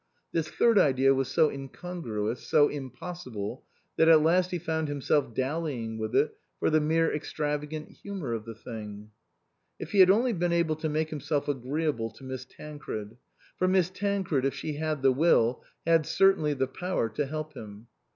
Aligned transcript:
This 0.31 0.47
third 0.49 0.79
idea 0.79 1.13
was 1.13 1.27
so 1.27 1.51
incongruous, 1.51 2.41
so 2.47 2.69
impossible, 2.69 3.63
that 3.97 4.09
at 4.09 4.23
last 4.23 4.49
he 4.49 4.57
found 4.57 4.87
himself 4.87 5.31
dallying 5.35 5.99
with 5.99 6.15
it 6.15 6.35
for 6.59 6.71
the 6.71 6.81
mere 6.81 7.13
extravagant 7.13 7.91
humour 7.91 8.33
of 8.33 8.43
the 8.45 8.55
thing. 8.55 9.11
If 9.77 9.91
he 9.91 9.99
had 9.99 10.09
only 10.09 10.33
been 10.33 10.53
able 10.53 10.77
to 10.77 10.89
make 10.89 11.11
himself 11.11 11.47
agreeable 11.47 12.09
to 12.13 12.23
Miss 12.23 12.45
Tancred 12.45 13.15
for 13.57 13.67
Miss 13.67 13.91
Tancred, 13.91 14.43
if 14.43 14.55
she 14.55 14.77
had 14.77 15.03
the 15.03 15.11
will, 15.11 15.63
had 15.85 16.07
certainly 16.07 16.55
the 16.55 16.65
power 16.65 17.07
to 17.09 17.27
help 17.27 17.53
him. 17.53 17.85